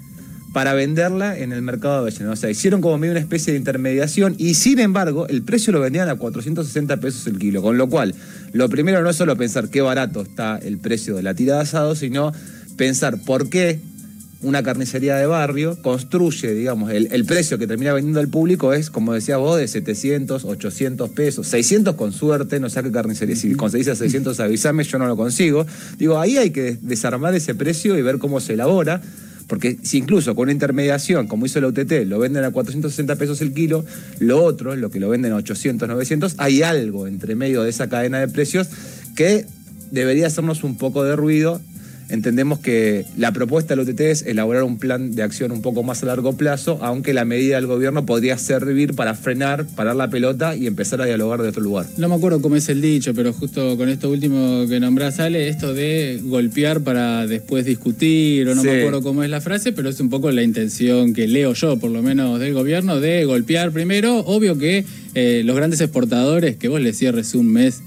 para 0.53 0.75
venderla 0.75 1.39
en 1.39 1.53
el 1.53 1.63
mercado 1.63 1.95
de 1.95 2.01
Avellaneda. 2.01 2.33
O 2.33 2.37
sea, 2.37 2.51
hicieron 2.51 2.81
como 2.81 2.99
medio 2.99 3.13
una 3.13 3.21
especie 3.21 3.53
de 3.53 3.59
intermediación 3.59 4.35
y 4.39 4.55
sin 4.55 4.79
embargo 4.79 5.27
el 5.29 5.43
precio 5.43 5.73
lo 5.73 5.81
vendían 5.81 6.09
a 6.09 6.17
460 6.17 6.99
pesos 6.99 7.27
el 7.27 7.39
kilo. 7.39 7.63
Con 7.63 7.79
lo 7.79 7.89
cual, 7.89 8.15
lo 8.53 8.69
primero 8.69 9.03
no 9.03 9.11
es 9.11 9.17
solo 9.17 9.37
pensar 9.37 9.69
qué 9.69 9.81
barato 9.81 10.23
está 10.23 10.59
el 10.59 10.79
precio 10.79 11.17
de 11.17 11.23
la 11.23 11.35
tira 11.35 11.57
de 11.57 11.61
asado, 11.63 11.95
sino 11.95 12.33
pensar 12.77 13.19
por 13.19 13.49
qué 13.49 13.81
una 14.41 14.63
carnicería 14.63 15.17
de 15.17 15.27
barrio 15.27 15.77
construye, 15.83 16.55
digamos, 16.55 16.93
el, 16.93 17.25
precio 17.25 17.59
que 17.59 17.67
termina 17.67 17.93
vendiendo 17.93 18.21
al 18.21 18.29
público 18.29 18.73
es, 18.73 18.89
como 18.89 19.13
decía 19.13 19.37
vos, 19.37 19.59
de 19.59 19.67
700, 19.67 20.45
800 20.45 21.11
pesos, 21.11 21.49
600 21.49 21.97
con 21.97 22.13
suerte, 22.13 22.61
no 22.61 22.71
sé 22.71 22.83
qué 22.83 22.93
carnicería, 22.93 23.35
si 23.35 23.55
conseguís 23.55 23.89
a 23.89 23.97
600 23.97 24.39
avísame, 24.39 24.85
yo 24.85 24.99
no 24.99 25.07
lo 25.07 25.17
consigo. 25.17 25.67
Digo, 25.99 26.21
ahí 26.21 26.39
hay 26.39 26.51
que 26.51 26.79
desarmar 26.81 27.35
ese 27.35 27.55
precio 27.55 27.99
y 27.99 28.03
ver 28.03 28.19
cómo 28.19 28.41
se 28.41 28.55
elabora. 28.55 29.03
Porque 29.49 29.79
si 29.83 29.97
incluso 29.97 30.35
con 30.35 30.45
una 30.45 30.53
intermediación, 30.53 31.27
como 31.27 31.47
hizo 31.47 31.59
la 31.61 31.69
UTT, 31.69 32.05
lo 32.05 32.19
venden 32.19 32.45
a 32.45 32.51
460 32.51 33.17
pesos 33.17 33.41
el 33.41 33.55
kilo, 33.55 33.83
lo 34.19 34.45
otro, 34.45 34.77
lo 34.77 34.91
que 34.91 35.01
lo 35.01 35.09
venden 35.09 35.33
a 35.33 35.37
800, 35.37 35.89
900, 35.89 36.35
hay 36.37 36.63
algo 36.63 37.07
entre 37.07 37.35
medio 37.35 37.63
de 37.63 37.71
esa 37.71 37.89
cadena 37.89 38.21
de 38.21 38.29
precios 38.29 38.69
que 39.17 39.47
debería 39.91 40.27
hacernos 40.27 40.65
un 40.65 40.77
poco 40.77 41.03
de 41.03 41.17
ruido 41.17 41.63
Entendemos 42.09 42.59
que 42.59 43.05
la 43.17 43.33
propuesta 43.33 43.75
del 43.75 43.87
OTT 43.87 44.01
es 44.01 44.23
elaborar 44.23 44.63
un 44.63 44.79
plan 44.79 45.15
de 45.15 45.23
acción 45.23 45.53
un 45.53 45.61
poco 45.61 45.83
más 45.83 46.03
a 46.03 46.07
largo 46.07 46.37
plazo, 46.37 46.79
aunque 46.81 47.13
la 47.13 47.25
medida 47.25 47.57
del 47.57 47.67
gobierno 47.67 48.07
podría 48.07 48.39
servir 48.39 48.95
para 48.95 49.15
frenar, 49.15 49.67
parar 49.77 49.95
la 49.95 50.09
pelota 50.09 50.57
y 50.57 50.67
empezar 50.67 51.03
a 51.03 51.05
dialogar 51.05 51.43
de 51.43 51.49
otro 51.49 51.63
lugar. 51.63 51.87
No 51.99 52.09
me 52.09 52.15
acuerdo 52.15 52.41
cómo 52.41 52.57
es 52.57 52.69
el 52.71 52.81
dicho, 52.81 53.13
pero 53.15 53.33
justo 53.33 53.77
con 53.77 53.89
esto 53.89 54.11
último 54.11 54.67
que 54.69 54.81
nombrás 54.81 55.17
sale 55.17 55.49
esto 55.49 55.75
de 55.75 56.21
golpear 56.23 56.81
para 56.81 57.27
después 57.27 57.67
discutir, 57.67 58.49
o 58.49 58.55
no 58.55 58.63
me 58.63 58.79
acuerdo 58.79 59.03
cómo 59.03 59.23
es 59.23 59.29
la 59.29 59.41
frase, 59.41 59.73
pero 59.73 59.91
es 59.91 60.01
un 60.01 60.09
poco 60.09 60.31
la 60.31 60.43
intención 60.43 61.13
que 61.13 61.29
leo 61.29 61.53
yo, 61.53 61.79
por 61.79 61.91
lo 61.91 62.03
menos 62.03 62.41
del 62.41 62.55
gobierno, 62.55 63.01
de 63.01 63.25
golpear 63.27 63.71
primero. 63.71 64.19
Obvio 64.21 64.57
que 64.57 64.85
eh, 65.15 65.43
los 65.45 65.57
grandes 65.57 65.81
exportadores, 65.81 66.57
que 66.57 66.69
vos 66.69 66.81
les 66.81 66.97
cierres 66.97 67.35
un 67.35 67.53
mes 67.53 67.83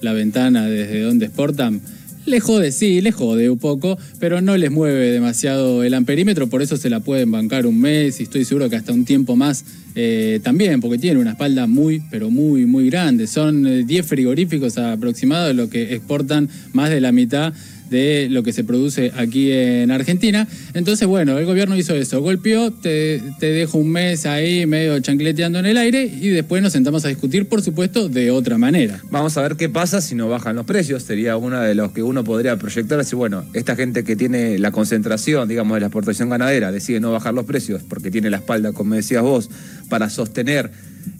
la 0.00 0.12
ventana 0.12 0.66
desde 0.66 1.02
donde 1.02 1.26
exportan, 1.26 1.80
le 2.26 2.40
jode, 2.40 2.72
sí, 2.72 3.00
le 3.00 3.12
jode 3.12 3.48
un 3.48 3.58
poco, 3.58 3.96
pero 4.18 4.40
no 4.40 4.56
les 4.56 4.70
mueve 4.70 5.10
demasiado 5.10 5.82
el 5.84 5.94
amperímetro, 5.94 6.48
por 6.48 6.60
eso 6.60 6.76
se 6.76 6.90
la 6.90 7.00
pueden 7.00 7.30
bancar 7.30 7.66
un 7.66 7.80
mes 7.80 8.20
y 8.20 8.24
estoy 8.24 8.44
seguro 8.44 8.68
que 8.68 8.76
hasta 8.76 8.92
un 8.92 9.04
tiempo 9.04 9.36
más 9.36 9.64
eh, 9.94 10.40
también, 10.42 10.80
porque 10.80 10.98
tiene 10.98 11.20
una 11.20 11.30
espalda 11.30 11.66
muy, 11.66 12.02
pero 12.10 12.30
muy, 12.30 12.66
muy 12.66 12.90
grande. 12.90 13.26
Son 13.26 13.86
10 13.86 13.88
eh, 13.88 14.02
frigoríficos 14.02 14.76
aproximados, 14.76 15.54
lo 15.54 15.70
que 15.70 15.94
exportan 15.94 16.48
más 16.72 16.90
de 16.90 17.00
la 17.00 17.12
mitad 17.12 17.54
de 17.90 18.28
lo 18.30 18.42
que 18.42 18.52
se 18.52 18.64
produce 18.64 19.12
aquí 19.16 19.52
en 19.52 19.90
Argentina. 19.90 20.46
Entonces, 20.74 21.06
bueno, 21.06 21.38
el 21.38 21.46
gobierno 21.46 21.76
hizo 21.76 21.94
eso, 21.94 22.20
golpeó, 22.20 22.72
te, 22.72 23.22
te 23.38 23.52
dejo 23.52 23.78
un 23.78 23.90
mes 23.90 24.26
ahí 24.26 24.66
medio 24.66 24.98
chancleteando 25.00 25.58
en 25.58 25.66
el 25.66 25.76
aire 25.76 26.04
y 26.04 26.28
después 26.28 26.62
nos 26.62 26.72
sentamos 26.72 27.04
a 27.04 27.08
discutir, 27.08 27.48
por 27.48 27.62
supuesto, 27.62 28.08
de 28.08 28.30
otra 28.30 28.58
manera. 28.58 29.00
Vamos 29.10 29.36
a 29.36 29.42
ver 29.42 29.56
qué 29.56 29.68
pasa 29.68 30.00
si 30.00 30.14
no 30.14 30.28
bajan 30.28 30.56
los 30.56 30.66
precios, 30.66 31.02
sería 31.02 31.36
uno 31.36 31.60
de 31.60 31.74
los 31.74 31.92
que 31.92 32.02
uno 32.02 32.24
podría 32.24 32.56
proyectar, 32.56 32.98
decir, 32.98 33.16
bueno, 33.16 33.44
esta 33.54 33.76
gente 33.76 34.04
que 34.04 34.16
tiene 34.16 34.58
la 34.58 34.70
concentración, 34.70 35.48
digamos, 35.48 35.74
de 35.76 35.80
la 35.80 35.86
exportación 35.86 36.28
ganadera, 36.28 36.72
decide 36.72 37.00
no 37.00 37.12
bajar 37.12 37.34
los 37.34 37.44
precios 37.44 37.82
porque 37.88 38.10
tiene 38.10 38.30
la 38.30 38.38
espalda, 38.38 38.72
como 38.72 38.94
decías 38.94 39.22
vos, 39.22 39.50
para 39.88 40.10
sostener 40.10 40.70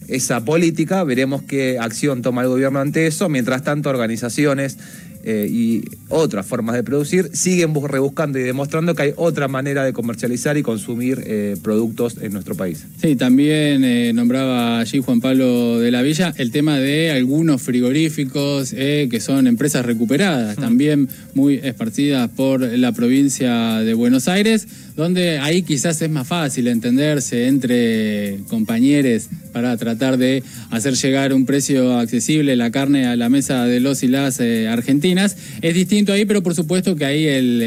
esa 0.09 0.45
política, 0.45 1.03
veremos 1.05 1.43
qué 1.43 1.79
acción 1.79 2.23
toma 2.23 2.43
el 2.43 2.49
gobierno 2.49 2.81
ante 2.81 3.07
eso. 3.07 3.29
Mientras 3.29 3.63
tanto, 3.63 3.91
organizaciones 3.91 4.79
eh, 5.29 5.49
y 5.51 5.83
otras 6.09 6.47
formas 6.47 6.77
de 6.77 6.85
producir, 6.85 7.31
siguen 7.33 7.75
rebuscando 7.75 8.39
y 8.39 8.45
demostrando 8.45 8.95
que 8.95 9.03
hay 9.03 9.13
otra 9.17 9.49
manera 9.49 9.85
de 9.85 9.93
comercializar 9.93 10.57
y 10.57 10.63
consumir 10.63 11.21
eh, 11.27 11.57
productos 11.65 12.19
en 12.21 12.33
nuestro 12.33 12.55
país. 12.55 12.87
Sí, 13.03 13.17
también 13.17 13.83
eh, 13.83 14.13
nombraba 14.13 14.79
allí 14.79 15.01
Juan 15.01 15.21
Pablo 15.21 15.81
de 15.81 15.91
la 15.91 16.03
Villa 16.03 16.33
el 16.37 16.53
tema 16.53 16.79
de 16.79 17.11
algunos 17.11 17.61
frigoríficos 17.61 18.71
que 18.71 19.19
son 19.21 19.49
empresas 19.49 19.85
recuperadas, 19.85 20.59
mm. 20.59 20.61
también 20.61 21.09
muy 21.35 21.57
esparcidas 21.57 22.31
por 22.31 22.61
la 22.61 22.93
provincia 22.93 23.81
de 23.81 23.95
Buenos 23.95 24.29
Aires, 24.29 24.69
donde 24.95 25.41
ahí 25.41 25.63
quizás 25.63 26.01
es 26.03 26.11
más 26.11 26.29
fácil 26.29 26.69
entenderse 26.69 27.49
entre 27.49 28.39
compañeros 28.49 29.29
para 29.53 29.77
tratar 29.77 30.19
de 30.19 30.45
hacer 30.71 30.95
llegar 30.95 31.33
un 31.33 31.47
precio 31.47 31.99
accesible 31.99 32.55
la 32.55 32.71
carne 32.71 33.07
a 33.07 33.17
la 33.17 33.29
mesa 33.29 33.65
de 33.65 33.81
los 33.81 34.05
y 34.05 34.09
las 34.09 34.41
argentinas 34.41 35.16
es 35.25 35.75
distinto 35.75 36.13
ahí, 36.13 36.25
pero 36.25 36.43
por 36.43 36.55
supuesto 36.55 36.95
que 36.97 37.05
ahí 37.05 37.27
el, 37.27 37.61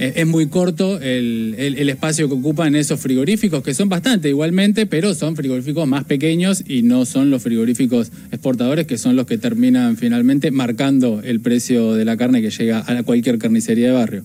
eh, 0.00 0.14
es 0.16 0.26
muy 0.26 0.46
corto 0.46 0.98
el, 0.98 1.54
espacio 1.90 2.26
que 2.26 2.34
ocupan 2.34 2.74
esos 2.74 2.98
frigoríficos, 2.98 3.62
que 3.62 3.74
son 3.74 3.90
bastante 3.90 4.30
igualmente, 4.30 4.86
pero 4.86 5.14
son 5.14 5.36
frigoríficos 5.36 5.86
más 5.86 6.04
pequeños 6.04 6.64
y 6.66 6.82
no 6.82 7.04
son 7.04 7.30
los 7.30 7.42
frigoríficos 7.42 8.10
exportadores, 8.32 8.86
que 8.86 8.96
son 8.96 9.14
los 9.14 9.26
que 9.26 9.36
terminan 9.36 9.98
finalmente 9.98 10.50
marcando 10.50 11.20
el 11.22 11.40
precio 11.40 11.92
de 11.92 12.06
la 12.06 12.16
carne 12.16 12.40
que 12.40 12.50
llega 12.50 12.82
a 12.86 13.02
cualquier 13.02 13.36
carnicería 13.36 13.88
de 13.88 13.92
barrio. 13.92 14.24